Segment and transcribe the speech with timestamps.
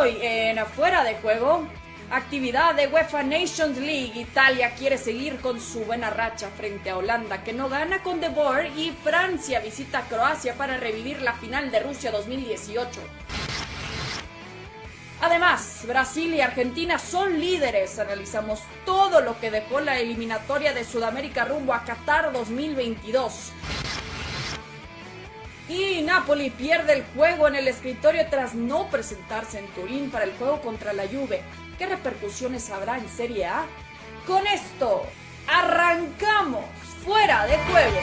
[0.00, 1.66] Hoy en Afuera de Juego,
[2.12, 4.12] actividad de UEFA Nations League.
[4.14, 8.28] Italia quiere seguir con su buena racha frente a Holanda que no gana con De
[8.28, 13.00] Boer y Francia visita Croacia para revivir la final de Rusia 2018.
[15.20, 17.98] Además, Brasil y Argentina son líderes.
[17.98, 23.52] Analizamos todo lo que dejó la eliminatoria de Sudamérica rumbo a Qatar 2022.
[25.68, 30.32] Y Napoli pierde el juego en el escritorio tras no presentarse en Turín para el
[30.38, 31.42] juego contra la Juve.
[31.76, 33.66] ¿Qué repercusiones habrá en Serie A?
[34.26, 35.04] Con esto,
[35.46, 36.64] arrancamos
[37.04, 37.98] fuera de juego.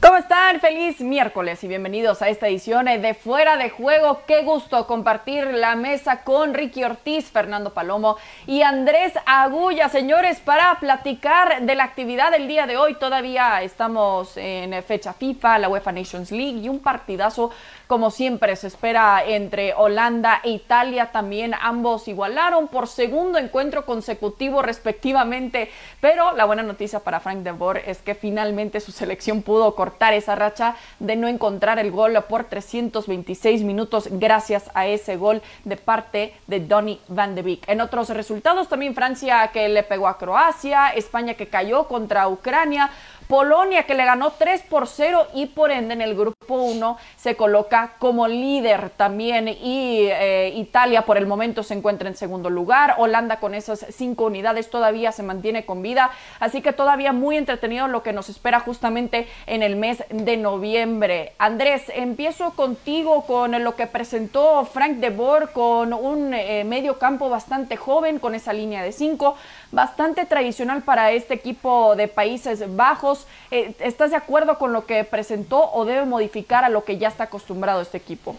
[0.00, 0.60] ¿Cómo están?
[0.60, 4.22] Feliz miércoles y bienvenidos a esta edición de Fuera de Juego.
[4.28, 8.16] Qué gusto compartir la mesa con Ricky Ortiz, Fernando Palomo
[8.46, 12.94] y Andrés Agulla, señores, para platicar de la actividad del día de hoy.
[12.94, 17.50] Todavía estamos en fecha FIFA, la UEFA Nations League y un partidazo
[17.88, 21.10] como siempre se espera entre Holanda e Italia.
[21.10, 25.70] También ambos igualaron por segundo encuentro consecutivo respectivamente.
[26.00, 29.74] Pero la buena noticia para Frank de Boer es que finalmente su selección pudo
[30.12, 35.76] esa racha de no encontrar el gol por 326 minutos gracias a ese gol de
[35.76, 37.68] parte de Donny van de Beek.
[37.68, 42.90] En otros resultados también Francia que le pegó a Croacia, España que cayó contra Ucrania.
[43.28, 47.36] Polonia que le ganó 3 por 0 y por ende en el grupo 1 se
[47.36, 52.94] coloca como líder también y eh, Italia por el momento se encuentra en segundo lugar,
[52.98, 57.86] Holanda con esas cinco unidades todavía se mantiene con vida, así que todavía muy entretenido
[57.86, 61.32] lo que nos espera justamente en el mes de noviembre.
[61.38, 67.28] Andrés, empiezo contigo con lo que presentó Frank de Boer con un eh, medio campo
[67.28, 69.36] bastante joven con esa línea de 5,
[69.72, 73.17] bastante tradicional para este equipo de Países Bajos.
[73.50, 77.08] Eh, ¿Estás de acuerdo con lo que presentó o debe modificar a lo que ya
[77.08, 78.36] está acostumbrado este equipo?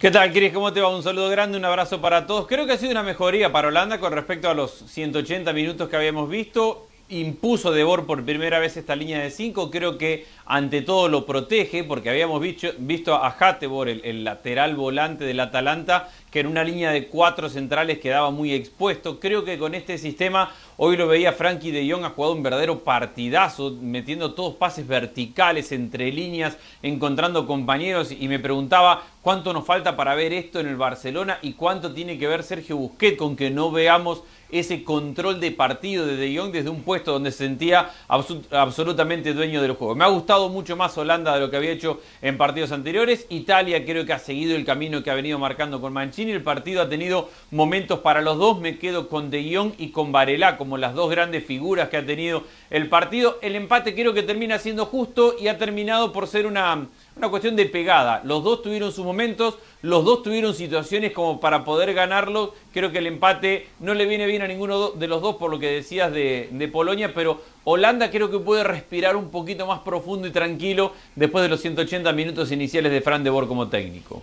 [0.00, 0.52] ¿Qué tal, Cris?
[0.52, 0.94] ¿Cómo te va?
[0.94, 2.46] Un saludo grande, un abrazo para todos.
[2.46, 5.96] Creo que ha sido una mejoría para Holanda con respecto a los 180 minutos que
[5.96, 6.86] habíamos visto.
[7.08, 9.70] Impuso De por primera vez esta línea de 5.
[9.70, 15.24] Creo que ante todo lo protege, porque habíamos visto, a Hatebor, el, el, lateral volante
[15.24, 19.20] del Atalanta, que en una línea de cuatro centrales quedaba muy expuesto.
[19.20, 22.80] Creo que con este sistema, hoy lo veía Frankie de Jong, ha jugado un verdadero
[22.80, 29.96] partidazo, metiendo todos pases verticales entre líneas, encontrando compañeros, y me preguntaba cuánto nos falta
[29.96, 33.50] para ver esto en el Barcelona y cuánto tiene que ver Sergio Busquets con que
[33.50, 37.90] no veamos ese control de partido de De Jong desde un puesto donde se sentía
[38.06, 39.96] absolutamente dueño del juego.
[39.96, 43.26] Me ha gustado mucho más Holanda de lo que había hecho en partidos anteriores.
[43.28, 46.25] Italia creo que ha seguido el camino que ha venido marcando con Mancini.
[46.34, 48.58] El partido ha tenido momentos para los dos.
[48.60, 52.06] Me quedo con De Jong y con Varela como las dos grandes figuras que ha
[52.06, 53.38] tenido el partido.
[53.42, 57.56] El empate creo que termina siendo justo y ha terminado por ser una una cuestión
[57.56, 58.20] de pegada.
[58.24, 62.54] Los dos tuvieron sus momentos, los dos tuvieron situaciones como para poder ganarlo.
[62.72, 65.58] Creo que el empate no le viene bien a ninguno de los dos por lo
[65.58, 70.28] que decías de, de, Polonia, pero Holanda creo que puede respirar un poquito más profundo
[70.28, 74.22] y tranquilo después de los 180 minutos iniciales de Fran de Boer como técnico.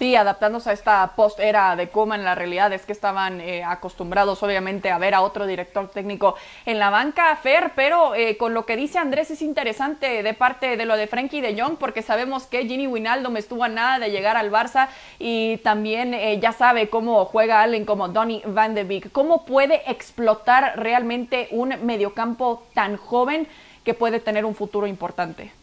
[0.00, 4.90] Sí, adaptándose a esta post-era de Koeman, la realidad es que estaban eh, acostumbrados obviamente
[4.90, 8.76] a ver a otro director técnico en la banca, Fer, pero eh, con lo que
[8.76, 12.64] dice Andrés es interesante de parte de lo de Frankie de Jong, porque sabemos que
[12.64, 17.26] Ginny Wijnaldum estuvo a nada de llegar al Barça y también eh, ya sabe cómo
[17.26, 19.12] juega alguien como Donny van de Beek.
[19.12, 23.46] ¿Cómo puede explotar realmente un mediocampo tan joven
[23.84, 25.59] que puede tener un futuro importante?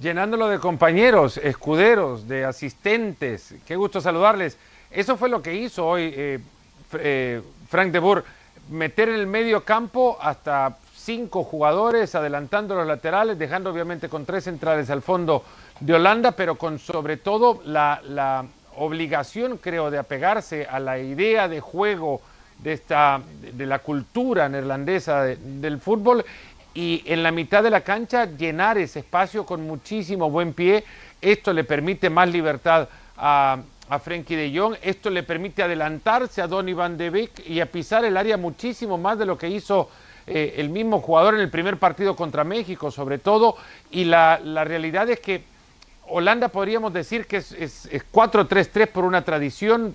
[0.00, 3.54] Llenándolo de compañeros, escuderos, de asistentes.
[3.66, 4.56] Qué gusto saludarles.
[4.90, 6.40] Eso fue lo que hizo hoy eh,
[6.98, 8.24] eh, Frank de Boer,
[8.70, 14.44] meter en el medio campo hasta cinco jugadores, adelantando los laterales, dejando obviamente con tres
[14.44, 15.44] centrales al fondo
[15.80, 21.48] de Holanda, pero con sobre todo la, la obligación, creo, de apegarse a la idea
[21.48, 22.20] de juego
[22.58, 23.20] de, esta,
[23.52, 26.24] de la cultura neerlandesa de, del fútbol
[26.74, 30.84] y en la mitad de la cancha llenar ese espacio con muchísimo buen pie.
[31.20, 33.58] Esto le permite más libertad a,
[33.88, 37.66] a Frenkie de Jong, esto le permite adelantarse a Donny van de Beek y a
[37.66, 39.88] pisar el área muchísimo más de lo que hizo
[40.26, 43.56] eh, el mismo jugador en el primer partido contra México, sobre todo.
[43.90, 45.44] Y la, la realidad es que
[46.08, 49.94] Holanda podríamos decir que es, es, es 4-3-3 por una tradición,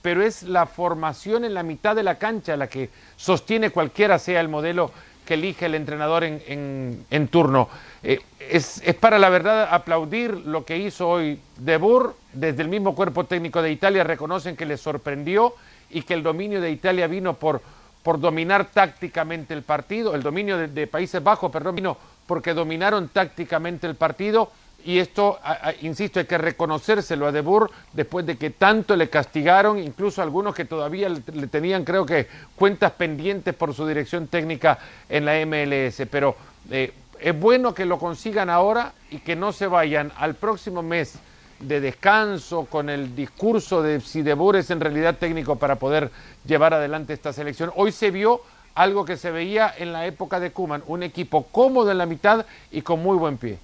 [0.00, 4.40] pero es la formación en la mitad de la cancha la que sostiene cualquiera sea
[4.40, 4.92] el modelo
[5.24, 7.68] que elige el entrenador en, en, en turno.
[8.02, 12.68] Eh, es, es, para la verdad aplaudir lo que hizo hoy De Boer, desde el
[12.68, 15.54] mismo cuerpo técnico de Italia reconocen que les sorprendió
[15.90, 17.62] y que el dominio de Italia vino por,
[18.02, 23.08] por dominar tácticamente el partido, el dominio de, de Países Bajos, perdón, vino porque dominaron
[23.08, 24.50] tácticamente el partido
[24.84, 25.38] y esto,
[25.80, 27.42] insisto, hay que reconocérselo a De
[27.92, 32.92] después de que tanto le castigaron, incluso algunos que todavía le, tenían, creo que, cuentas
[32.92, 34.78] pendientes por su dirección técnica
[35.08, 36.02] en la MLS.
[36.10, 36.36] Pero
[36.70, 41.14] eh, es bueno que lo consigan ahora y que no se vayan al próximo mes
[41.60, 46.10] de descanso con el discurso de si De es en realidad técnico para poder
[46.44, 47.72] llevar adelante esta selección.
[47.76, 48.42] Hoy se vio
[48.74, 52.44] algo que se veía en la época de Kuman, un equipo cómodo en la mitad
[52.70, 53.58] y con muy buen pie.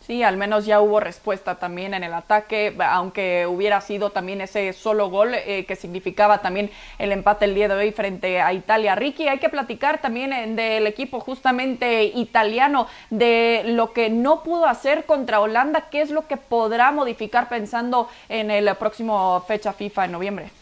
[0.00, 4.72] Sí, al menos ya hubo respuesta también en el ataque, aunque hubiera sido también ese
[4.72, 8.94] solo gol eh, que significaba también el empate el día de hoy frente a Italia.
[8.94, 14.66] Ricky, hay que platicar también eh, del equipo justamente italiano, de lo que no pudo
[14.66, 20.06] hacer contra Holanda, qué es lo que podrá modificar pensando en el próximo fecha FIFA
[20.06, 20.59] en noviembre.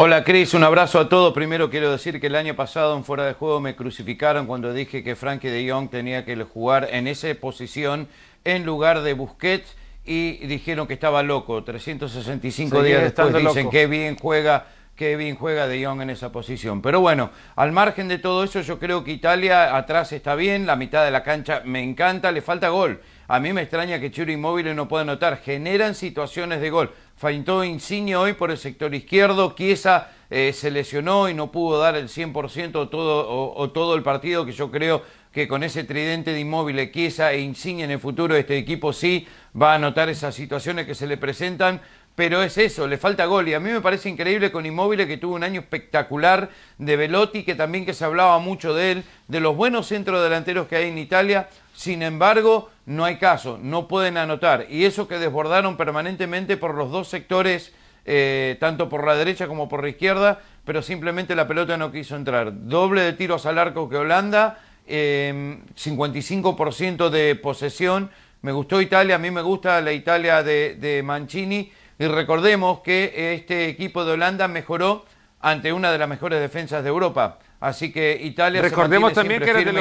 [0.00, 1.34] Hola Cris, un abrazo a todos.
[1.34, 5.02] Primero quiero decir que el año pasado en Fuera de Juego me crucificaron cuando dije
[5.02, 8.06] que Frankie de Jong tenía que jugar en esa posición
[8.44, 11.64] en lugar de Busquets y dijeron que estaba loco.
[11.64, 16.82] 365 días después dicen que bien juega que bien juega De Jong en esa posición.
[16.82, 20.74] Pero bueno, al margen de todo eso, yo creo que Italia atrás está bien, la
[20.74, 23.00] mitad de la cancha me encanta, le falta gol.
[23.28, 26.92] A mí me extraña que Chiro Inmóvil no pueda notar, generan situaciones de gol.
[27.18, 31.96] Faltó Insigne hoy por el sector izquierdo, Chiesa eh, se lesionó y no pudo dar
[31.96, 36.38] el 100% todo, o, todo el partido, que yo creo que con ese tridente de
[36.38, 39.26] inmóvil, Chiesa e Insigne en el futuro, este equipo sí
[39.60, 41.80] va a notar esas situaciones que se le presentan,
[42.14, 43.48] pero es eso, le falta gol.
[43.48, 47.42] Y a mí me parece increíble con Inmóvil que tuvo un año espectacular de Velotti,
[47.42, 50.98] que también que se hablaba mucho de él, de los buenos centrodelanteros que hay en
[50.98, 51.48] Italia.
[51.78, 54.66] Sin embargo, no hay caso, no pueden anotar.
[54.68, 57.72] Y eso que desbordaron permanentemente por los dos sectores,
[58.04, 62.16] eh, tanto por la derecha como por la izquierda, pero simplemente la pelota no quiso
[62.16, 62.66] entrar.
[62.66, 64.58] Doble de tiros al arco que Holanda,
[64.88, 68.10] 55% em, de posesión.
[68.42, 71.70] Me gustó Italia, a mí me gusta la Italia de, de Mancini.
[71.96, 75.04] Y recordemos que este equipo de Holanda mejoró
[75.38, 77.38] ante una de las mejores defensas de Europa.
[77.60, 79.72] Así que Italia Recordemos también que era de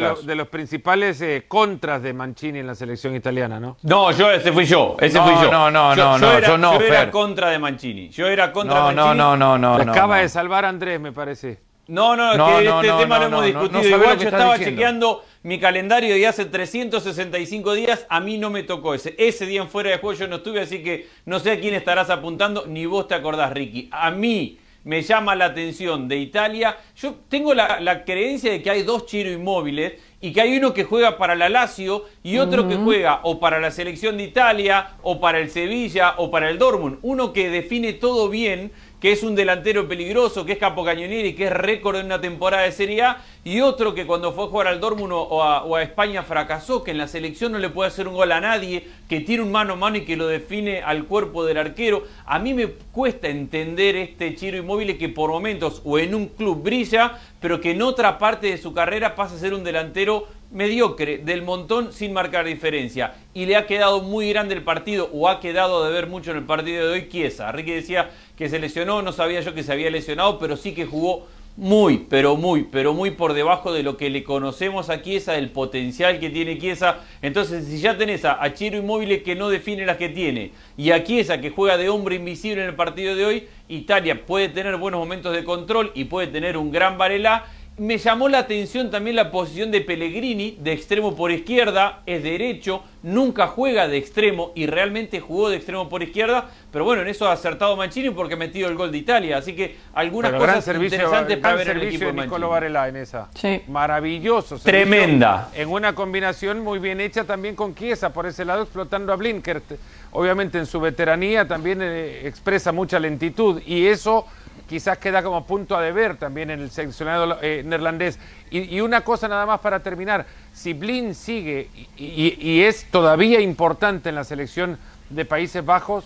[0.00, 3.78] los, de, los, principales eh, contras de Mancini en la selección italiana, ¿no?
[3.82, 5.50] No, yo ese fui yo, ese fui yo.
[5.50, 6.78] No, no, no, no, yo, no.
[6.78, 8.10] Yo era contra de Mancini.
[8.10, 9.16] Yo era contra no, de Mancini.
[9.16, 9.90] No, no, no, no.
[9.90, 11.60] acaba de salvar Andrés, me parece.
[11.86, 13.98] No, no, es que este tema lo hemos discutido.
[13.98, 18.06] Igual yo estaba chequeando mi calendario de hace 365 días.
[18.10, 19.14] A mí no me tocó ese.
[19.18, 21.74] Ese día en fuera de juego yo no estuve, así que no sé a quién
[21.74, 23.88] estarás apuntando, ni vos te acordás, Ricky.
[23.92, 26.76] A mí me llama la atención de Italia.
[26.96, 30.84] Yo tengo la, creencia de que hay dos Chiro inmóviles y que hay uno que
[30.84, 35.20] juega para la Lazio y otro que juega o para la selección de Italia o
[35.20, 36.98] para el Sevilla o para el Dortmund.
[37.02, 38.72] Uno que define todo bien
[39.04, 42.62] que es un delantero peligroso, que es Capo y que es récord en una temporada
[42.62, 46.22] de Serie A, y otro que cuando fue a jugar al Dortmund o a, España
[46.22, 49.42] fracasó, que en la selección no le puede hacer un gol a nadie, que tiene
[49.42, 52.04] un mano a mano y que lo define al cuerpo del arquero.
[52.24, 56.62] A mí me cuesta entender este Chiro Inmóvil que por momentos o en un club
[56.62, 61.18] brilla, pero que en otra parte de su carrera pasa a ser un delantero mediocre,
[61.18, 63.14] del montón sin marcar diferencia.
[63.34, 66.38] Y le ha quedado muy grande el partido, o ha quedado de ver mucho en
[66.38, 67.50] el partido de hoy, Chiesa.
[67.52, 70.86] Ricky decía que se lesionó, no sabía yo que se había lesionado, pero sí que
[70.86, 71.26] jugó
[71.56, 75.50] muy, pero muy, pero muy por debajo de lo que le conocemos a Chiesa, del
[75.50, 76.98] potencial que tiene Chiesa.
[77.22, 81.04] Entonces, si ya tenés a, Chiro Inmóvil que no define las que tiene, y a
[81.04, 84.98] Chiesa que juega de hombre invisible en el partido de hoy, Italia puede tener buenos
[84.98, 89.32] momentos de control y puede tener un gran Varela me llamó la atención también la
[89.32, 95.18] posición de Pellegrini, de extremo por izquierda, es derecho, nunca juega de extremo y realmente
[95.18, 98.68] jugó de extremo por izquierda, pero bueno, en eso ha acertado Mancini porque ha metido
[98.68, 102.88] el gol de Italia, así que algunas cosas interesantes para ver el equipo de, Varela
[102.88, 103.28] en esa.
[103.34, 103.62] Sí.
[103.66, 104.58] Maravilloso.
[104.58, 105.50] Tremenda.
[105.54, 109.64] En una combinación muy bien hecha también con Chiesa por ese lado explotando a Blinkert.
[110.12, 114.26] Obviamente en su veteranía también eh, expresa mucha lentitud y eso
[114.68, 118.18] quizás queda como punto a deber también en el seleccionado eh, neerlandés.
[118.50, 124.14] Y, una cosa nada más para terminar, si Blin sigue y, es todavía importante en
[124.14, 124.78] la selección
[125.10, 126.04] de Países Bajos,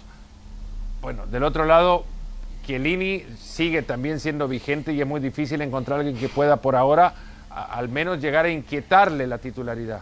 [1.02, 2.04] bueno, del otro lado,
[2.64, 6.74] Chiellini sigue también siendo vigente y es muy difícil encontrar a alguien que pueda por
[6.74, 7.14] ahora
[7.50, 10.00] al menos llegar a inquietarle la titularidad.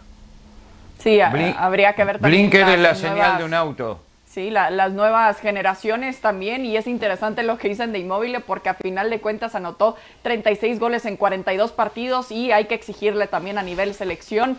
[0.98, 2.50] Sí, habría que ver también.
[2.50, 4.05] Blinker es la señal de un auto.
[4.37, 8.75] Sí, las nuevas generaciones también, y es interesante lo que dicen de Inmóvil porque a
[8.75, 13.62] final de cuentas anotó 36 goles en 42 partidos y hay que exigirle también a
[13.62, 14.59] nivel selección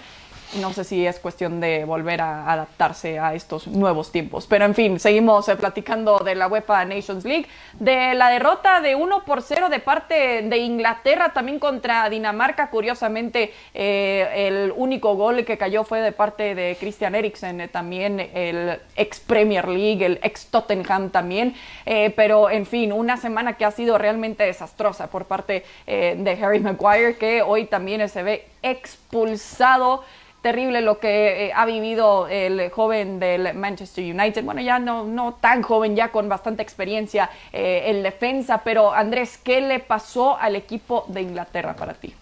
[0.56, 4.48] no sé si es cuestión de volver a adaptarse a estos nuevos tiempos.
[4.48, 7.48] Pero en fin, seguimos eh, platicando de la UEFA Nations League,
[7.80, 12.70] de la derrota de 1 por 0 de parte de Inglaterra también contra Dinamarca.
[12.70, 18.20] Curiosamente, eh, el único gol que cayó fue de parte de Christian Eriksen, eh, también
[18.20, 21.56] el ex Premier League, el ex Tottenham también.
[22.16, 27.18] pero en fin, una semana que ha sido realmente desastrosa por parte de Harry Maguire,
[27.18, 30.04] que hoy también se ve expulsado
[30.42, 34.44] terrible lo que eh, ha vivido el joven del Manchester United.
[34.44, 39.38] Bueno, ya no, no tan joven, ya con bastante experiencia eh, en defensa, pero Andrés,
[39.38, 42.14] ¿qué le pasó al equipo de Inglaterra para ti?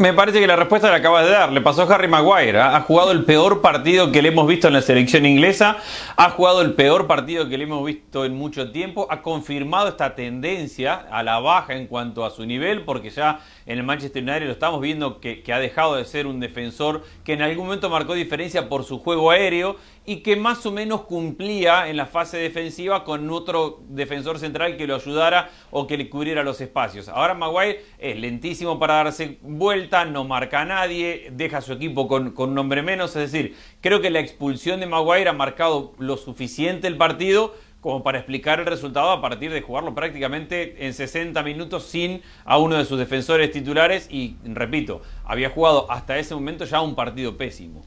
[0.00, 1.50] Me parece que la respuesta la acabas de dar.
[1.50, 2.60] Le pasó a Harry Maguire.
[2.60, 2.76] ¿ah?
[2.76, 5.78] Ha jugado el peor partido que le hemos visto en la selección inglesa.
[6.16, 9.08] Ha jugado el peor partido que le hemos visto en mucho tiempo.
[9.10, 13.78] Ha confirmado esta tendencia a la baja en cuanto a su nivel, porque ya en
[13.78, 17.42] el Manchester United lo estamos viendo que ha dejado de ser un defensor que en
[17.42, 21.98] algún momento marcó diferencia por su juego aéreo y que más o menos cumplía en
[21.98, 26.62] la fase defensiva con otro defensor central que lo ayudara o que le cubriera los
[26.62, 27.10] espacios.
[27.10, 32.08] Ahora Maguire es lentísimo para darse vuelta, no marca a nadie, deja a su equipo
[32.08, 35.92] con, con un hombre menos, es decir, creo que la expulsión de Maguire ha marcado
[35.98, 40.94] lo suficiente el partido como para explicar el resultado a partir de jugarlo prácticamente en
[40.94, 46.34] 60 minutos sin a uno de sus defensores titulares y, repito, había jugado hasta ese
[46.34, 47.84] momento ya un partido pésimo.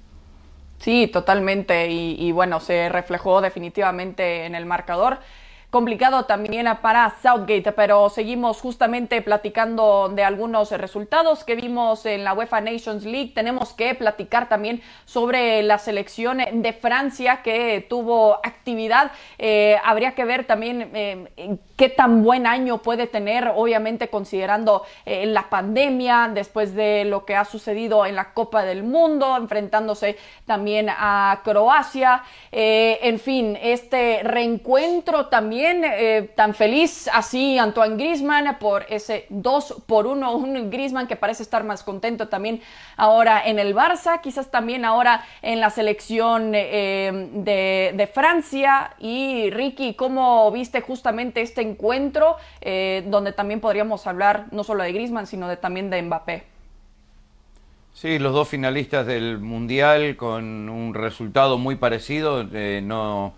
[0.82, 1.88] Sí, totalmente.
[1.92, 5.20] Y, bueno, se reflejó definitivamente en el marcador
[5.72, 12.34] complicado también para Southgate, pero seguimos justamente platicando de algunos resultados que vimos en la
[12.34, 13.32] UEFA Nations League.
[13.34, 19.14] Tenemos que platicar también sobre la selección de Francia que tuvo actividad.
[19.38, 25.26] Eh, habría que ver también eh, qué tan buen año puede tener, obviamente considerando eh,
[25.26, 30.90] la pandemia, después de lo que ha sucedido en la Copa del Mundo, enfrentándose también
[30.90, 32.24] a Croacia.
[32.52, 40.08] en fin, este reencuentro también eh, tan feliz así Antoine Grisman por ese 2 por
[40.08, 42.62] 1, un Grisman que parece estar más contento también
[42.98, 48.92] ahora en el Barça, quizás también ahora en la selección eh, de, Francia.
[49.00, 54.92] Y Ricky, ¿cómo viste justamente este encuentro eh, donde también podríamos hablar no solo de
[54.92, 56.44] Grisman, sino de, también de Mbappé?
[57.94, 63.34] Sí, los dos finalistas del Mundial con un resultado muy parecido, no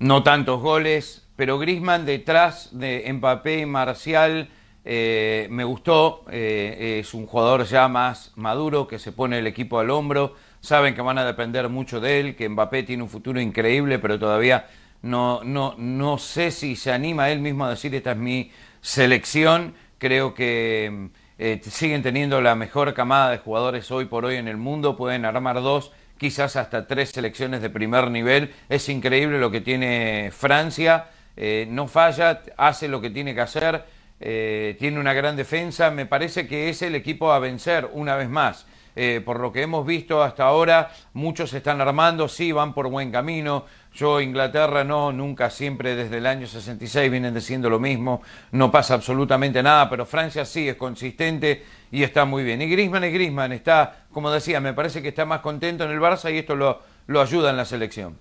[0.00, 4.48] no tantos goles, pero Grisman detrás de Mbappé y Marcial
[4.84, 6.24] eh, me gustó.
[6.30, 10.34] Eh, es un jugador ya más maduro que se pone el equipo al hombro.
[10.60, 14.18] Saben que van a depender mucho de él, que Mbappé tiene un futuro increíble, pero
[14.18, 14.68] todavía
[15.02, 19.74] no, no, no sé si se anima él mismo a decir esta es mi selección.
[19.98, 24.56] Creo que eh, siguen teniendo la mejor camada de jugadores hoy por hoy en el
[24.56, 24.96] mundo.
[24.96, 28.52] Pueden armar dos quizás hasta tres selecciones de primer nivel.
[28.68, 33.82] Es increíble lo que tiene Francia, eh, no falla, hace lo que tiene que hacer,
[34.20, 38.28] eh, tiene una gran defensa, me parece que es el equipo a vencer una vez
[38.28, 38.66] más.
[38.96, 43.10] Eh, por lo que hemos visto hasta ahora, muchos están armando, sí, van por buen
[43.10, 43.64] camino.
[43.92, 48.94] Yo, Inglaterra, no, nunca, siempre desde el año 66 vienen diciendo lo mismo, no pasa
[48.94, 52.62] absolutamente nada, pero Francia sí es consistente y está muy bien.
[52.62, 55.98] Y Grisman y Grisman está, como decía, me parece que está más contento en el
[55.98, 58.16] Barça y esto lo, lo ayuda en la selección.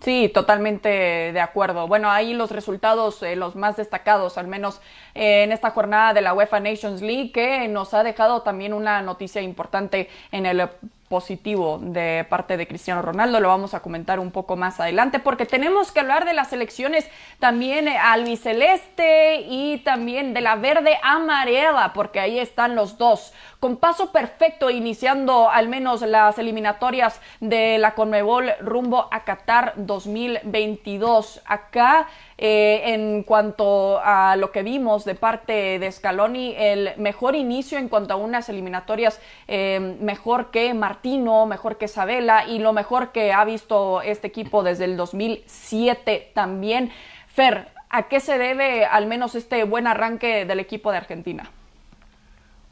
[0.00, 1.88] Sí, totalmente de acuerdo.
[1.88, 4.80] Bueno, ahí los resultados, eh, los más destacados, al menos
[5.14, 9.02] eh, en esta jornada de la UEFA Nations League, que nos ha dejado también una
[9.02, 10.68] noticia importante en el
[11.08, 13.40] positivo de parte de Cristiano Ronaldo.
[13.40, 17.08] Lo vamos a comentar un poco más adelante porque tenemos que hablar de las elecciones
[17.38, 24.12] también albiceleste y también de la verde amarela porque ahí están los dos con paso
[24.12, 31.42] perfecto iniciando al menos las eliminatorias de la Conmebol rumbo a Qatar 2022.
[31.44, 32.06] Acá
[32.40, 37.88] eh, en cuanto a lo que vimos de parte de Scaloni, el mejor inicio en
[37.88, 43.32] cuanto a unas eliminatorias eh, mejor que Martino, mejor que Sabela y lo mejor que
[43.32, 46.92] ha visto este equipo desde el 2007 también.
[47.26, 51.50] Fer, ¿a qué se debe al menos este buen arranque del equipo de Argentina?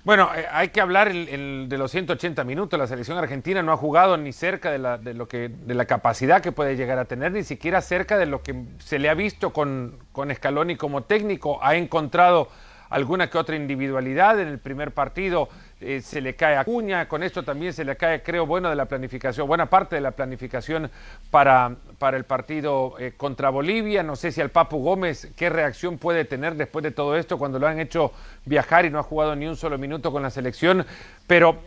[0.07, 2.79] Bueno, eh, hay que hablar de los 180 minutos.
[2.79, 5.87] La selección argentina no ha jugado ni cerca de la, de lo que, de la
[5.87, 9.15] capacidad que puede llegar a tener, ni siquiera cerca de lo que se le ha
[9.15, 11.59] visto con, con Scaloni como técnico.
[11.61, 12.47] Ha encontrado
[12.89, 15.49] alguna que otra individualidad en el primer partido.
[15.79, 18.77] Eh, se le cae a Cuña, con esto también se le cae, creo, bueno de
[18.77, 20.91] la planificación, buena parte de la planificación
[21.31, 24.03] para, para el partido eh, contra Bolivia.
[24.03, 27.59] No sé si al Papu Gómez qué reacción puede tener después de todo esto cuando
[27.59, 28.13] lo han hecho
[28.47, 30.87] viajar y no ha jugado ni un solo minuto con la selección.
[31.27, 31.59] Pero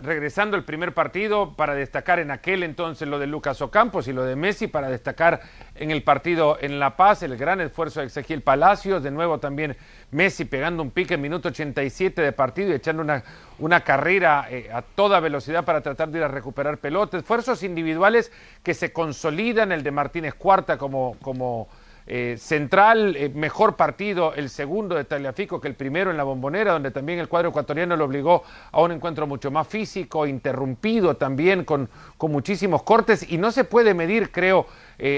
[0.00, 4.24] regresando al primer partido, para destacar en aquel entonces lo de Lucas Ocampos y lo
[4.24, 5.42] de Messi, para destacar
[5.74, 9.76] en el partido en La Paz, el gran esfuerzo de Ezequiel Palacios, de nuevo también
[10.10, 13.11] Messi pegando un pique en minuto 87 de partido y echando una,
[13.62, 18.32] una carrera eh, a toda velocidad para tratar de ir a recuperar pelotas, esfuerzos individuales
[18.62, 21.16] que se consolidan, el de Martínez Cuarta como...
[21.22, 21.68] como
[22.04, 26.72] eh, central, eh, mejor partido el segundo de Tagliafico que el primero en la bombonera,
[26.72, 28.42] donde también el cuadro ecuatoriano lo obligó
[28.72, 31.88] a un encuentro mucho más físico, interrumpido también, con,
[32.18, 34.66] con muchísimos cortes, y no se puede medir, creo,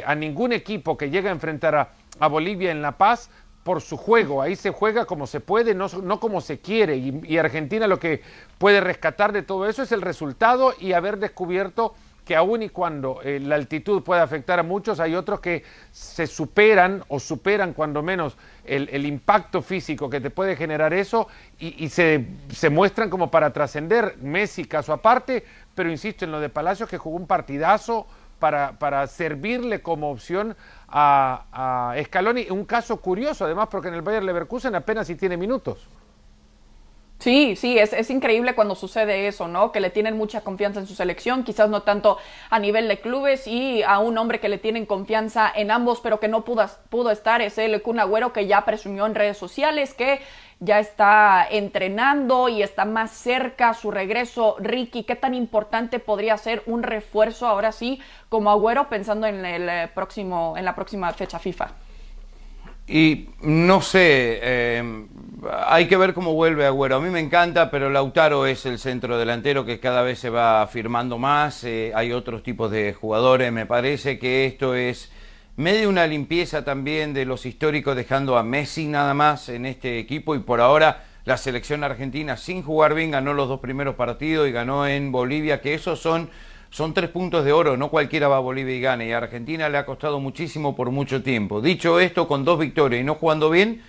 [0.04, 1.88] a ningún equipo que llegue a enfrentar a,
[2.20, 3.30] a, Bolivia en La Paz
[3.64, 7.38] por su juego, ahí se juega como se puede, no, no como se quiere, y,
[7.38, 8.22] Argentina lo que
[8.58, 11.94] puede rescatar de todo eso es el resultado y haber descubierto
[12.26, 16.26] que aun y cuando eh, la altitud puede afectar a muchos, hay otros que se
[16.26, 21.28] superan o superan cuando menos el, el impacto físico que te puede generar eso
[21.58, 24.16] y, y se, se, muestran como para trascender.
[24.22, 25.44] Messi, caso aparte,
[25.74, 28.06] pero insisto en lo de Palacios que jugó un partidazo
[28.38, 30.56] para, para servirle como opción
[30.96, 32.46] a, a Scaloni.
[32.50, 35.88] Un caso curioso además porque en el Bayern Leverkusen apenas si tiene minutos.
[37.24, 39.72] Sí, sí, es, es, increíble cuando sucede eso, ¿no?
[39.72, 42.18] Que le tienen mucha confianza en su selección, quizás no tanto
[42.50, 46.20] a nivel de clubes y a un hombre que le tienen confianza en ambos, pero
[46.20, 49.94] que no pudo, pudo estar, es el Kun Agüero que ya presumió en redes sociales
[49.94, 50.20] que
[50.60, 54.56] ya está entrenando y está más cerca su regreso.
[54.58, 59.66] Ricky, ¿qué tan importante podría ser un refuerzo ahora sí como Agüero pensando en el
[59.70, 61.83] eh, próximo, en la próxima fecha FIFA?
[62.86, 65.06] Y no sé, eh,
[65.66, 66.96] hay que ver cómo vuelve Agüero.
[66.96, 70.62] A mí me encanta, pero Lautaro es el centro delantero que cada vez se va
[70.62, 71.64] afirmando más.
[71.64, 73.50] Eh, hay otros tipos de jugadores.
[73.52, 75.10] Me parece que esto es
[75.56, 80.34] medio una limpieza también de los históricos, dejando a Messi nada más en este equipo.
[80.34, 84.52] Y por ahora la selección argentina, sin jugar bien, ganó los dos primeros partidos y
[84.52, 86.28] ganó en Bolivia, que esos son
[86.74, 89.68] son tres puntos de oro, no cualquiera va a Bolivia y gane, y a Argentina
[89.68, 91.60] le ha costado muchísimo por mucho tiempo.
[91.60, 93.80] Dicho esto, con dos victorias y no jugando bien,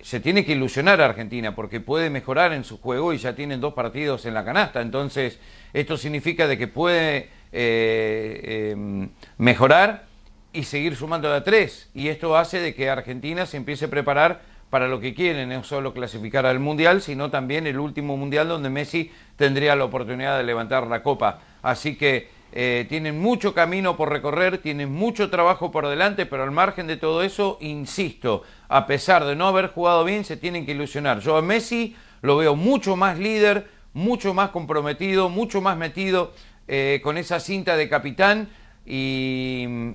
[0.00, 3.60] se tiene que ilusionar a Argentina, porque puede mejorar en su juego y ya tienen
[3.60, 5.38] dos partidos en la canasta, entonces
[5.74, 8.40] esto significa de que puede eh,
[8.72, 10.06] eh, mejorar
[10.54, 14.40] y seguir sumando a tres, y esto hace de que Argentina se empiece a preparar
[14.70, 18.70] para lo que quieren, no solo clasificar al Mundial, sino también el último Mundial donde
[18.70, 21.40] Messi tendría la oportunidad de levantar la copa.
[21.62, 26.50] Así que eh, tienen mucho camino por recorrer, tienen mucho trabajo por delante, pero al
[26.52, 30.72] margen de todo eso, insisto, a pesar de no haber jugado bien, se tienen que
[30.72, 31.20] ilusionar.
[31.20, 36.32] Yo a Messi lo veo mucho más líder, mucho más comprometido, mucho más metido
[36.68, 38.48] eh, con esa cinta de capitán
[38.86, 39.94] y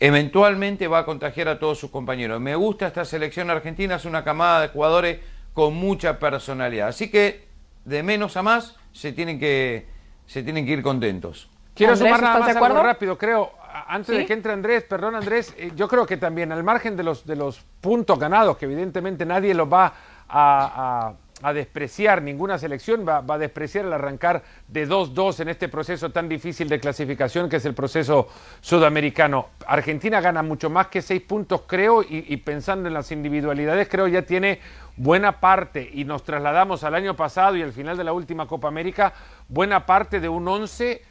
[0.00, 2.40] eventualmente va a contagiar a todos sus compañeros.
[2.40, 5.20] Me gusta esta selección argentina, es una camada de jugadores
[5.52, 6.88] con mucha personalidad.
[6.88, 7.48] Así que
[7.84, 9.86] de menos a más se tienen que,
[10.26, 11.50] se tienen que ir contentos.
[11.74, 13.52] Quiero Andrés, sumar nada más algo rápido, creo,
[13.86, 14.20] antes ¿Sí?
[14.20, 17.24] de que entre Andrés, perdón Andrés, eh, yo creo que también al margen de los,
[17.24, 19.92] de los puntos ganados, que evidentemente nadie los va a,
[20.28, 25.68] a a despreciar ninguna selección, va, va, a despreciar el arrancar de 2-2 en este
[25.68, 28.28] proceso tan difícil de clasificación que es el proceso
[28.60, 29.48] sudamericano.
[29.66, 34.08] Argentina gana mucho más que 6 puntos, creo, y, y, pensando en las individualidades, creo
[34.08, 34.60] ya tiene
[34.96, 38.68] buena parte, y nos trasladamos al año pasado y al final de la última Copa
[38.68, 39.12] América,
[39.48, 41.02] buena parte de un 11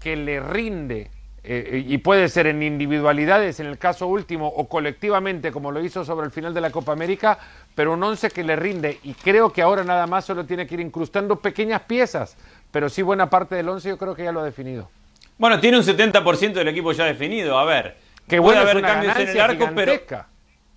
[0.00, 1.10] que le rinde
[1.48, 6.04] eh, y puede ser en individualidades, en el caso último, o colectivamente, como lo hizo
[6.04, 7.38] sobre el final de la Copa América,
[7.74, 8.98] pero un once que le rinde.
[9.04, 12.36] Y creo que ahora nada más solo tiene que ir incrustando pequeñas piezas,
[12.72, 14.90] pero sí buena parte del once yo creo que ya lo ha definido.
[15.38, 17.58] Bueno, tiene un 70% del equipo ya definido.
[17.58, 19.92] A ver, que puede haber cambios en el arco, pero,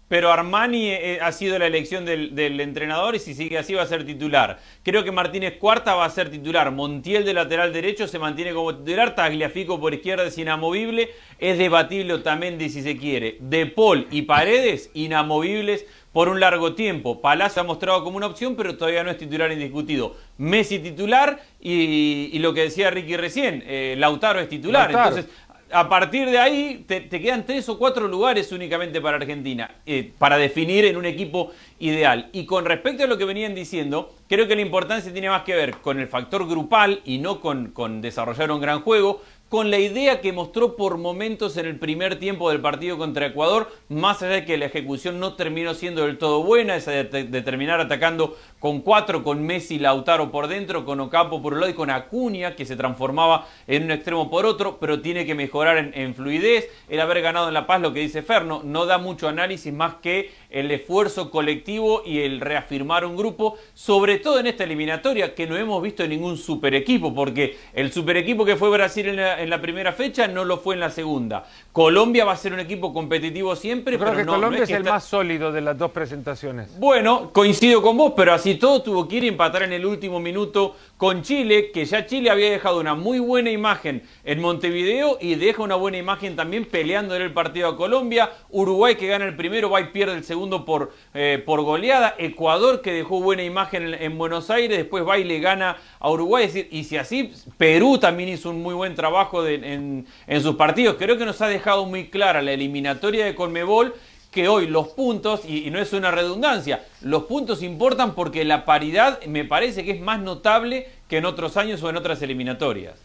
[0.09, 3.83] pero Armani eh, ha sido la elección del, del, entrenador y si sigue así va
[3.83, 4.59] a ser titular.
[4.83, 6.71] Creo que Martínez Cuarta va a ser titular.
[6.71, 9.13] Montiel de lateral derecho se mantiene como titular.
[9.13, 11.11] Tagliafico por izquierda es inamovible.
[11.37, 13.37] Es debatible Otamendi si se quiere.
[13.39, 17.21] De Paul y Paredes inamovibles por un largo tiempo.
[17.21, 20.15] Palacio ha mostrado como una opción, pero todavía no es titular indiscutido.
[20.39, 24.91] Messi titular y, y lo que decía Ricky recién, eh, Lautaro es titular.
[24.91, 25.17] Lautaro.
[25.17, 30.11] Entonces a partir de ahí te, quedan tres o cuatro lugares únicamente para Argentina, eh,
[30.17, 32.29] para definir en un equipo ideal.
[32.33, 35.55] Y con respecto a lo que venían diciendo, creo que la importancia tiene más que
[35.55, 39.21] ver con el factor grupal y no con desarrollar un gran juego.
[39.49, 43.71] Con la idea que mostró por momentos en el primer tiempo del partido contra Ecuador,
[43.89, 47.03] más allá de que la ejecución no terminó siendo del todo buena, esa de,
[47.41, 51.75] terminar atacando con cuatro, con Messi Lautaro por dentro, con Ocampo por un lado y
[51.75, 55.91] con Acuña, que se transformaba en un extremo por otro, pero tiene que mejorar en,
[55.95, 59.27] en fluidez, el haber ganado en La Paz, lo que dice Ferno, no da mucho
[59.27, 64.63] análisis más que el esfuerzo colectivo y el reafirmar un grupo, sobre todo en esta
[64.63, 69.07] eliminatoria que no hemos visto ningún super equipo, porque el super equipo que fue Brasil
[69.07, 71.45] en la, primera fecha no lo fue en la segunda.
[71.71, 75.03] Colombia va a ser un equipo competitivo siempre, creo pero que Colombia es, el más
[75.03, 76.79] sólido de las dos presentaciones.
[76.79, 80.19] Bueno, coincido con vos, pero así todo tuvo que ir a empatar en el último
[80.19, 85.35] minuto con Chile, que ya Chile había dejado una muy buena imagen en Montevideo y
[85.35, 88.31] deja una buena imagen también peleando en el partido a Colombia.
[88.49, 92.15] Uruguay que gana el primero, va y pierde el segundo por, eh, por goleada.
[92.17, 96.45] Ecuador que dejó buena imagen en, Buenos Aires, después va y le gana a Uruguay.
[96.45, 100.55] Es decir, y si así, Perú también hizo un muy buen trabajo en, en sus
[100.55, 100.95] partidos.
[100.97, 103.93] Creo que nos ha dejado muy clara la eliminatoria de Colmebol
[104.31, 109.23] que hoy los puntos, y, no es una redundancia, los puntos importan porque la paridad
[109.25, 112.95] me parece que es más notable que en otros años o en otras eliminatorias.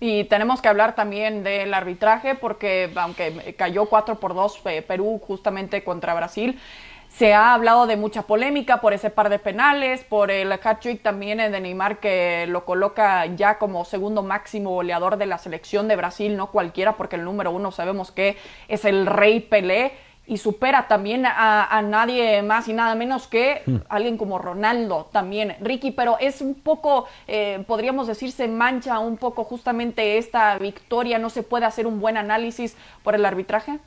[0.00, 5.20] Y tenemos que hablar también del arbitraje porque aunque cayó 4 por 2 eh, Perú
[5.26, 6.58] justamente contra Brasil,
[7.08, 11.38] se ha hablado de mucha polémica por ese par de penales, por el hat-trick también
[11.38, 16.36] de Neymar que lo coloca ya como segundo máximo goleador de la selección de Brasil,
[16.36, 18.36] no cualquiera porque el número uno sabemos que
[18.68, 19.92] es el rey Pelé
[20.28, 23.76] y supera también a, nadie más y nada menos que hmm.
[23.88, 29.16] alguien como Ronaldo también, Ricky, pero es un poco, eh, podríamos decir, se mancha un
[29.16, 33.78] poco justamente esta victoria, no se puede hacer un buen análisis por el arbitraje.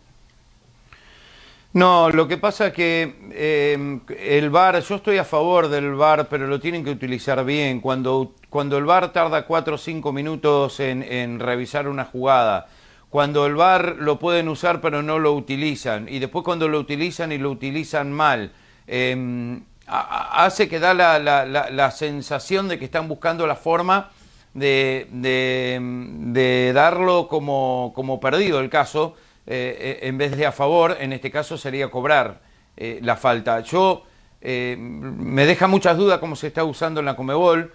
[1.74, 6.28] No, lo que pasa es que eh, el VAR, yo estoy a favor del VAR,
[6.28, 7.80] pero lo tienen que utilizar bien.
[7.80, 12.68] Cuando, cuando el VAR tarda cuatro o cinco minutos en, en revisar una jugada,
[13.12, 17.34] cuando el VAR lo pueden usar pero no lo utilizan, y después cuando lo utilizan
[17.34, 18.54] y lo utilizan mal,
[18.88, 24.12] em, hace que da la, la, sensación de que están buscando la forma
[24.54, 30.96] de, de, darlo como, como, perdido el caso, eh, eh, en vez de a favor,
[30.98, 32.40] en este caso sería cobrar
[32.78, 33.60] eh, la falta.
[33.60, 34.06] Yo
[34.42, 37.74] me deja muchas dudas cómo se está usando en la Comebol,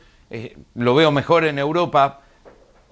[0.75, 2.23] lo veo mejor en Europa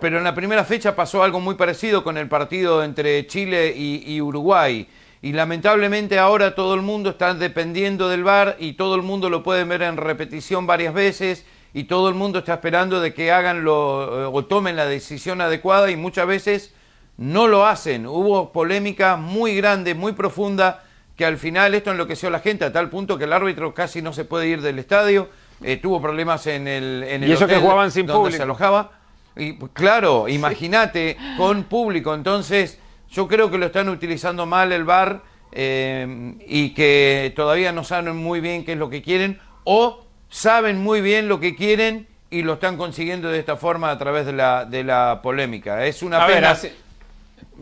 [0.00, 4.20] pero en la primera fecha pasó algo muy parecido con el partido entre Chile y,
[4.20, 4.88] Uruguay.
[5.22, 9.42] Y lamentablemente ahora todo el mundo está dependiendo del VAR y todo el mundo lo
[9.42, 13.64] puede ver en repetición varias veces y todo el mundo está esperando de que hagan
[13.64, 16.74] lo, o tomen la decisión adecuada y muchas veces
[17.16, 18.06] no lo hacen.
[18.06, 20.84] Hubo polémica muy grande, muy profunda,
[21.16, 24.02] que al final esto enloqueció a la gente a tal punto que el árbitro casi
[24.02, 25.28] no se puede ir del estadio.
[25.62, 28.36] Eh, tuvo problemas en el, en el y eso que jugaban sin donde público.
[28.36, 29.03] se alojaba.
[29.36, 32.14] Y, claro, imagínate, con público.
[32.14, 32.78] Entonces,
[33.10, 38.16] yo creo que lo están utilizando mal el bar eh, y que todavía no saben
[38.16, 42.42] muy bien qué es lo que quieren o saben muy bien lo que quieren y
[42.42, 45.86] lo están consiguiendo de esta forma a través de la, de la polémica.
[45.86, 46.56] Es una pena.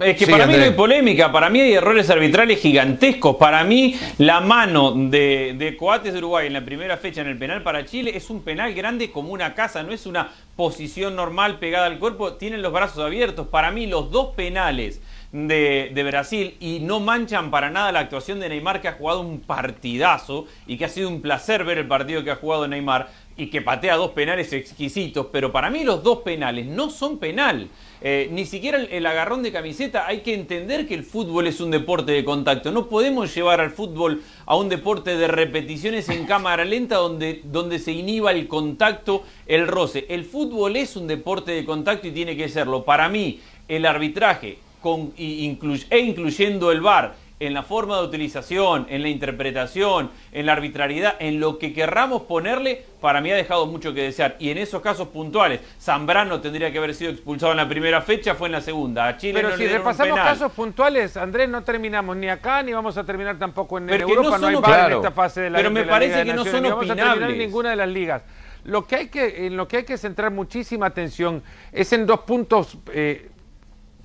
[0.00, 3.37] Es que para mí no hay polémica, para mí hay errores arbitrales gigantescos.
[3.37, 7.37] Para mí, la mano de, de, Coates de Uruguay en la primera fecha en el
[7.37, 11.59] penal para Chile es un penal grande como una casa, no es una posición normal
[11.59, 13.48] pegada al cuerpo, tienen los brazos abiertos.
[13.48, 18.40] Para mí, los dos penales de, de, Brasil y no manchan para nada la actuación
[18.40, 21.87] de Neymar, que ha jugado un partidazo y que ha sido un placer ver el
[21.87, 26.02] partido que ha jugado Neymar y que patea dos penales exquisitos, pero para mí los
[26.02, 27.68] dos penales no son penal.
[28.05, 31.71] Eh, ni siquiera el, agarrón de camiseta, hay que entender que el fútbol es un
[31.71, 32.73] deporte de contacto.
[32.73, 37.79] No podemos llevar al fútbol a un deporte de repeticiones en cámara lenta donde, donde
[37.79, 40.07] se inhiba el contacto, el roce.
[40.09, 42.85] El fútbol es un deporte de contacto y tiene que serlo.
[42.85, 43.38] Para mí,
[43.69, 47.15] el arbitraje con, e incluyendo el VAR
[47.46, 52.22] en la forma de utilización, en la interpretación, en la arbitrariedad, en lo que querramos
[52.22, 54.37] ponerle, para mí ha dejado mucho que desear.
[54.38, 58.37] Y en esos casos puntuales, Zambrano tendría que haber sido expulsado en la primera fecha,
[58.37, 59.09] fue en la segunda.
[59.09, 63.05] A Chile Pero si repasamos casos puntuales, Andrés, no terminamos ni acá ni vamos a
[63.05, 64.38] terminar tampoco en Europa.
[64.38, 66.70] No, hay en esta fase de la Pero me parece que no son opinables.
[66.70, 68.22] vamos a terminar en ninguna de las ligas.
[68.64, 72.20] Lo que hay que, en lo que hay que centrar muchísima atención es en dos
[72.20, 73.31] puntos eh,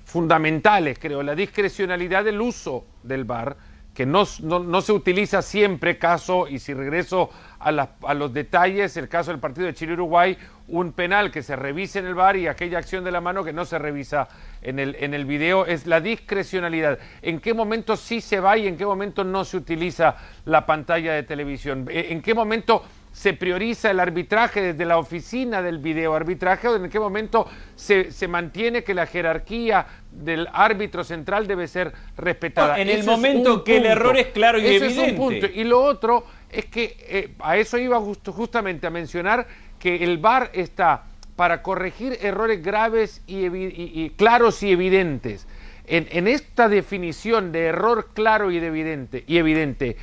[0.08, 3.56] fundamentales, creo, la discrecionalidad del uso del VAR,
[3.92, 7.28] que no, no, se utiliza siempre caso, y si regreso
[7.60, 11.98] a, a, los detalles, el caso del partido de Chile-Uruguay, un penal que se revise
[11.98, 14.28] en el VAR y aquella acción de la mano que no se revisa
[14.62, 16.98] en el, en el video, es la discrecionalidad.
[17.20, 20.16] ¿En qué momento sí se va y en qué momento no se utiliza
[20.46, 21.86] la pantalla de televisión?
[21.90, 22.82] ¿En qué momento
[23.18, 28.12] se prioriza el arbitraje desde la oficina del video arbitraje o en qué momento se,
[28.12, 32.78] se mantiene que la jerarquía del árbitro central debe ser respetada.
[32.78, 35.50] en el momento que el error es claro y evidente.
[35.52, 39.48] Y lo otro es que eh, a eso iba justamente a mencionar
[39.80, 45.48] que el VAR está para corregir errores graves y, claros y evidentes.
[45.88, 49.96] En, esta definición de error claro y, evidente, y evidente,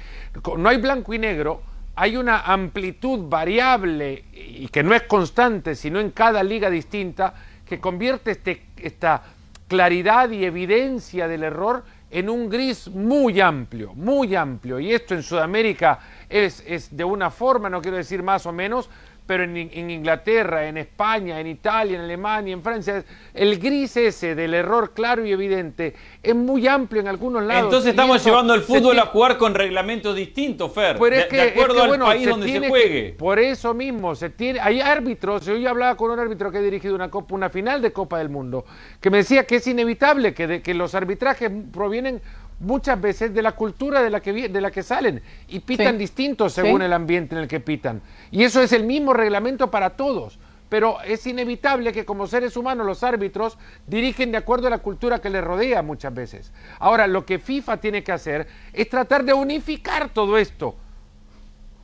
[0.57, 1.61] no hay blanco y negro,
[1.95, 7.33] hay una amplitud variable y que no es constante, sino en cada liga distinta,
[7.65, 9.23] que convierte este, esta
[9.67, 14.79] claridad y evidencia del error en un gris muy amplio, muy amplio.
[14.79, 18.89] Y esto en Sudamérica es, es de una forma, no quiero decir más o menos,
[19.25, 24.53] pero en, Inglaterra, en España, en Italia, en Alemania, en Francia, el gris ese del
[24.53, 27.65] error claro y evidente es muy amplio en algunos lados.
[27.65, 32.29] Entonces estamos llevando el fútbol a jugar con reglamentos distintos, Fer, de, acuerdo al país
[32.29, 33.15] donde se juegue.
[33.17, 36.93] por eso mismo, se tiene, hay árbitros, yo hablaba con un árbitro que ha dirigido
[36.93, 38.65] una, copa, una final de Copa del Mundo,
[39.01, 42.21] que me decía que es inevitable que, que los arbitrajes provienen
[42.59, 46.53] muchas veces de la cultura de la que, de la que salen y pitan distintos
[46.53, 48.01] según el ambiente en el que pitan.
[48.31, 50.39] Y eso es el mismo reglamento para todos.
[50.67, 55.19] Pero es inevitable que como seres humanos los árbitros dirigen de acuerdo a la cultura
[55.19, 56.51] que les rodea muchas veces.
[56.79, 60.75] Ahora, lo que FIFA tiene que hacer es tratar de unificar todo esto.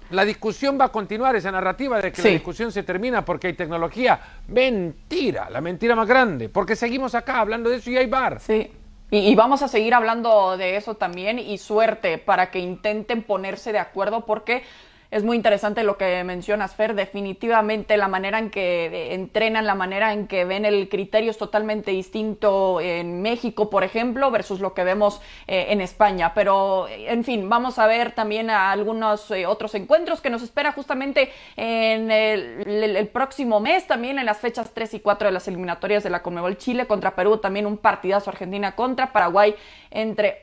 [0.09, 3.53] La discusión va a continuar, esa narrativa de que la discusión se termina porque hay
[3.53, 4.19] tecnología.
[4.47, 8.41] Mentira, la mentira más grande, porque seguimos acá hablando de eso y hay bar.
[8.41, 8.69] Sí.
[9.13, 13.79] Y, vamos a seguir hablando de eso también y suerte para que intenten ponerse de
[13.79, 14.63] acuerdo porque
[15.11, 16.95] es muy interesante lo que mencionas, Fer.
[16.95, 21.91] Definitivamente la manera en que entrenan, la manera en que ven el criterio es totalmente
[21.91, 26.33] distinto en México, por ejemplo, versus lo que vemos eh, en España.
[26.33, 31.33] Pero, en fin, vamos a ver también algunos eh, otros encuentros que nos espera justamente
[31.57, 36.09] en el, próximo mes, también en las fechas 3 y 4 de las eliminatorias de
[36.09, 39.55] la Conmebol Chile contra Perú, también un partidazo Argentina contra Paraguay,
[39.89, 40.39] entre,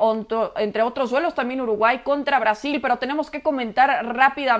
[0.57, 2.81] entre otros duelos, también Uruguay contra Brasil.
[2.83, 4.58] Pero tenemos que comentar rápidamente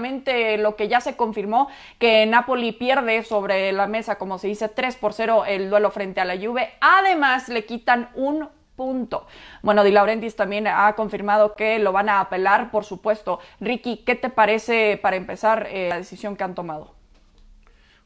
[0.59, 4.97] lo que ya se confirmó, que Napoli pierde sobre la mesa, como se dice, 3
[4.97, 6.71] por 0 el duelo frente a la Juve.
[6.81, 9.27] Además, le quitan un punto.
[9.63, 13.41] Bueno, Di Laurentiis también ha confirmado que lo van a apelar, por supuesto.
[13.61, 16.95] Ricky, ¿qué te parece para empezar eh, la decisión que han tomado?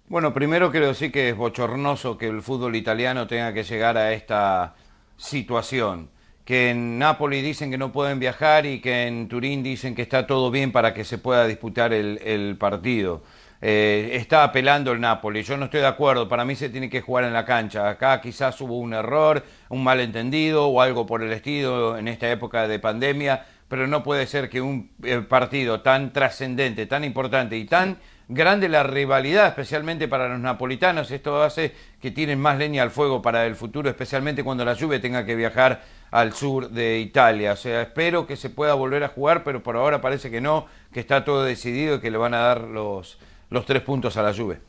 [0.08, 4.12] Bueno, primero quiero decir que es bochornoso que el fútbol italiano tenga que llegar a
[4.12, 4.74] esta
[5.16, 6.10] situación
[6.44, 10.26] que en Nápoles dicen que no pueden viajar y que en Turín dicen que está
[10.26, 13.22] todo bien para que se pueda disputar el, partido.
[13.60, 17.00] Eh, está apelando el Nápoles, yo no estoy de acuerdo, para mí se tiene que
[17.00, 17.88] jugar en la cancha.
[17.88, 22.66] Acá quizás hubo un error, un malentendido o algo por el estilo en esta época
[22.66, 27.64] de pandemia, pero no puede ser que un eh, partido tan trascendente, tan importante y
[27.66, 31.10] tan grande la rivalidad, especialmente para los napolitanos.
[31.10, 35.00] Esto hace que tienen más leña al fuego para el futuro, especialmente cuando la lluvia
[35.00, 37.52] tenga que viajar al sur de Italia.
[37.52, 40.66] O sea, espero que se pueda volver a jugar, pero por ahora parece que no,
[40.92, 43.18] que está todo decidido y que le van a dar los,
[43.50, 44.60] los tres puntos a la lluvia.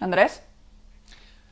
[0.00, 0.42] Andrés.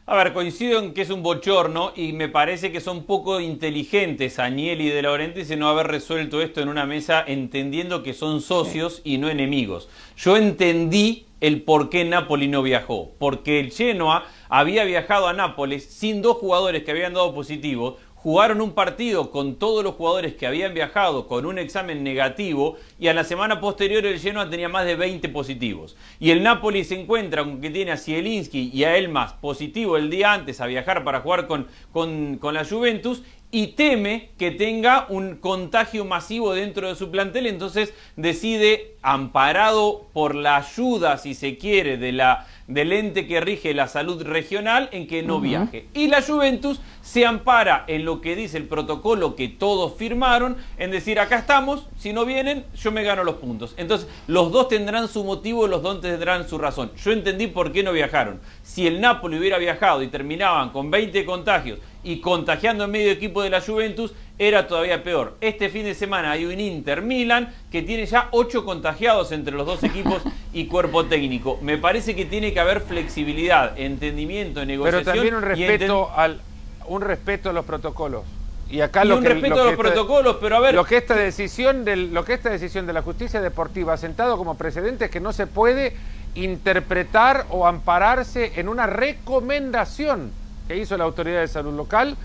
[0.07, 4.39] A ver, coincido en que es un bochorno y me parece que son poco inteligentes
[4.39, 8.43] Agnelli y De Laurentiis en no haber resuelto esto en una mesa entendiendo que son
[8.43, 9.89] socios y no enemigos.
[10.17, 15.85] Yo entendí el por qué Napoli no viajó, porque el Genoa había viajado a Nápoles
[15.85, 20.47] sin dos jugadores que habían dado positivos, jugaron un partido con todos los jugadores que
[20.47, 24.87] habían viajado con un examen negativo y a la semana posterior el Genoa tenía más
[24.87, 25.95] de 20 positivos.
[26.19, 30.09] Y el Napoli se encuentra con que tiene a Zielinski y a Elmas positivo el
[30.09, 35.07] día antes a viajar para jugar con, con, con la Juventus y teme que tenga
[35.11, 41.57] un contagio masivo dentro de su plantel, entonces decide, amparado por la ayuda, si se
[41.57, 45.87] quiere, de la del ente que rige la salud regional en que no viaje.
[45.93, 50.91] Y la Juventus se ampara en lo que dice el protocolo que todos firmaron, en
[50.91, 53.75] decir, acá estamos, si no vienen, yo me gano los puntos.
[53.77, 56.93] Entonces, los dos tendrán su motivo, los dos tendrán su razón.
[56.97, 58.41] Yo entendí por qué no viajaron.
[58.63, 63.43] Si el Napoli hubiera viajado y terminaban con 20 contagios y contagiando en medio equipo
[63.43, 65.37] de la Juventus, era todavía peor.
[65.41, 69.67] Este fin de semana hay un Inter Milan que tiene ya 8 contagiados entre los
[69.67, 71.59] dos equipos y cuerpo técnico.
[71.63, 75.05] Me parece que tiene que haber flexibilidad, entendimiento, negociación.
[75.05, 76.41] Pero también un respeto, al,
[76.87, 78.23] un respeto a los protocolos.
[78.71, 80.75] Y acá lo un respeto a los protocolos, pero a ver.
[80.75, 84.37] Lo que, esta decisión del, lo que esta decisión de la justicia deportiva ha sentado
[84.37, 85.97] como precedente es que no se puede
[86.35, 90.33] interpretar o ampararse en una recomendación
[90.67, 92.17] que hizo la autoridad de salud local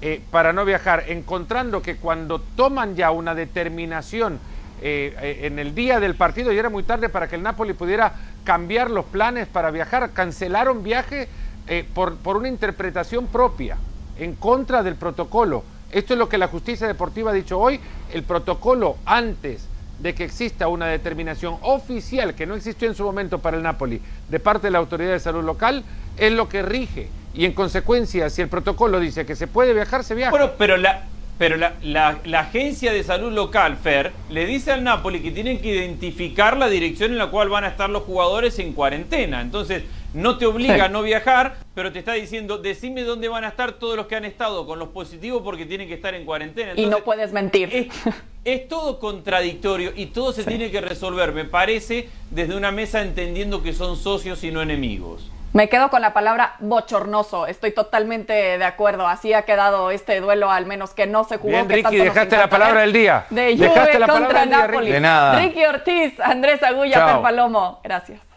[0.00, 4.38] eh, para no viajar, encontrando que cuando toman ya una determinación
[4.80, 8.12] eh, en el día del partido y era muy tarde para que el Napoli pudiera
[8.44, 10.12] cambiar los planes para viajar.
[10.12, 11.28] Cancelaron viaje
[11.66, 13.76] eh, por, por una interpretación propia,
[14.18, 15.64] en contra del protocolo.
[15.90, 17.80] Esto es lo que la justicia deportiva ha dicho hoy.
[18.12, 19.66] El protocolo antes
[19.98, 24.00] de que exista una determinación oficial que no existió en su momento para el Napoli
[24.28, 25.82] de parte de la autoridad de salud local
[26.16, 27.08] es lo que rige.
[27.38, 30.32] Y en consecuencia, si el protocolo dice que se puede viajar, se viaja.
[30.32, 31.04] Bueno, pero la,
[31.38, 35.68] pero la, la, agencia de salud local, FER, le dice al Napoli que tienen que
[35.68, 39.40] identificar la dirección en la cual van a estar los jugadores en cuarentena.
[39.40, 43.50] Entonces, no te obliga a no viajar, pero te está diciendo, decime dónde van a
[43.50, 46.72] estar todos los que han estado con los positivos porque tienen que estar en cuarentena.
[46.74, 47.88] y no puedes mentir.
[48.44, 53.62] Es, todo contradictorio y todo se tiene que resolver, me parece, desde una mesa entendiendo
[53.62, 55.30] que son socios y no enemigos.
[55.58, 57.48] Me quedo con la palabra bochornoso.
[57.48, 59.08] Estoy totalmente de acuerdo.
[59.08, 61.50] Así ha quedado este duelo, al menos que no se jugó.
[61.50, 63.26] Bien, Ricky, dejaste la palabra del día.
[63.28, 64.92] De Juve contra Napoli.
[64.92, 67.80] Ricky Ortiz, Andrés Agulla, Per Palomo.
[67.82, 68.27] Gracias.